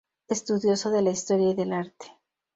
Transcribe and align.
Estudioso 0.29 0.89
de 0.89 1.03
la 1.03 1.11
historia 1.11 1.49
y 1.49 1.53
del 1.53 1.73
arte. 1.73 2.07